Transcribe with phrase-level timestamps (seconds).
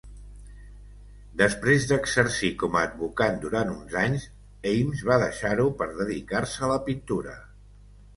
[1.41, 4.25] Després d'exercir com a advocat durant uns anys,
[4.71, 7.37] Ames va deixar-ho per dedicar-se a la pintura.